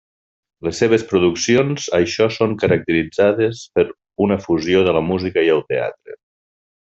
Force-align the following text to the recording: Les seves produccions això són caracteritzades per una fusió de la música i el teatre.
Les 0.67 0.77
seves 0.83 1.03
produccions 1.09 1.85
això 1.97 2.27
són 2.37 2.55
caracteritzades 2.63 3.61
per 3.77 3.85
una 4.29 4.39
fusió 4.47 4.83
de 4.89 4.97
la 4.99 5.05
música 5.11 5.45
i 5.51 5.53
el 5.59 5.63
teatre. 5.73 6.19